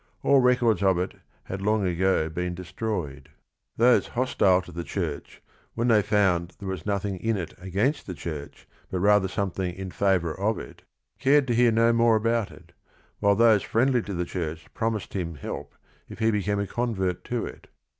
All 0.23 0.39
records 0.39 0.81
of 0.81 0.97
it 0.97 1.13
had 1.43 1.61
long 1.61 1.85
ago 1.85 2.27
been 2.27 2.55
destroyed. 2.55 3.29
Those 3.77 4.07
hostile 4.07 4.59
to 4.63 4.71
the 4.71 4.83
church, 4.83 5.43
when 5.75 5.89
they 5.89 6.01
found 6.01 6.55
there 6.57 6.69
was 6.69 6.87
nothing 6.87 7.17
in 7.17 7.37
it 7.37 7.53
against 7.59 8.07
the 8.07 8.15
church, 8.15 8.67
but 8.89 8.97
rather 8.99 9.27
something 9.27 9.71
in 9.75 9.91
favor 9.91 10.33
of 10.33 10.57
it, 10.57 10.81
cared 11.19 11.45
to 11.49 11.53
hear 11.53 11.71
no 11.71 11.93
more 11.93 12.15
about 12.15 12.49
it, 12.49 12.73
while 13.19 13.35
those 13.35 13.61
friendly 13.61 14.01
to 14.01 14.15
the 14.15 14.25
church 14.25 14.73
promised 14.73 15.13
him 15.13 15.35
help 15.35 15.75
if 16.09 16.17
he 16.17 16.31
became 16.31 16.59
a 16.59 16.65
convert 16.65 17.23
to 17.25 17.45
it. 17.45 17.67